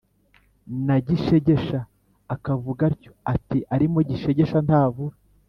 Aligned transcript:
na 0.85 0.95
Gishegesha 1.07 1.79
akavuga 2.35 2.81
atyo, 2.91 3.11
ati: 3.33 3.57
“Arimo 3.75 3.99
Gishegesha 4.09 4.57
ntavura”. 4.67 5.15